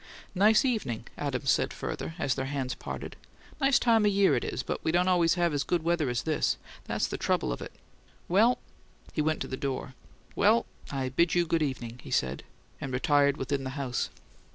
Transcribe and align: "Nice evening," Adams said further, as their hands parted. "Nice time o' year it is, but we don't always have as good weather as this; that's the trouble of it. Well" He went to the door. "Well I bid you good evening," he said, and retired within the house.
"Nice 0.33 0.65
evening," 0.65 1.05
Adams 1.15 1.51
said 1.51 1.71
further, 1.71 2.15
as 2.17 2.33
their 2.33 2.47
hands 2.47 2.73
parted. 2.73 3.15
"Nice 3.59 3.77
time 3.77 4.03
o' 4.03 4.07
year 4.07 4.35
it 4.35 4.43
is, 4.43 4.63
but 4.63 4.83
we 4.83 4.91
don't 4.91 5.07
always 5.07 5.35
have 5.35 5.53
as 5.53 5.61
good 5.61 5.83
weather 5.83 6.09
as 6.09 6.23
this; 6.23 6.57
that's 6.85 7.05
the 7.05 7.19
trouble 7.19 7.53
of 7.53 7.61
it. 7.61 7.71
Well" 8.27 8.57
He 9.13 9.21
went 9.21 9.41
to 9.41 9.47
the 9.47 9.57
door. 9.57 9.93
"Well 10.35 10.65
I 10.91 11.09
bid 11.09 11.35
you 11.35 11.45
good 11.45 11.61
evening," 11.61 11.99
he 12.01 12.09
said, 12.09 12.41
and 12.81 12.91
retired 12.91 13.37
within 13.37 13.63
the 13.63 13.69
house. 13.77 14.09